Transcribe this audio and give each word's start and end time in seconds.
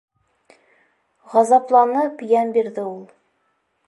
Ғазапланып 1.33 2.23
йән 2.31 2.55
бирҙе 2.57 2.87
ул. 2.93 2.99